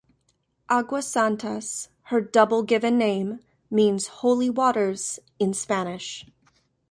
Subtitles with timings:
[0.67, 6.25] Aguas Santas, her double given name, means "holy waters" in Spanish.